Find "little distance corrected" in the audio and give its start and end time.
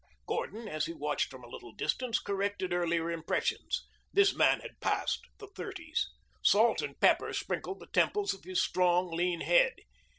1.47-2.73